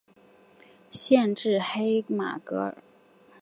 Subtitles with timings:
[0.89, 2.77] 县治黑马戈尔。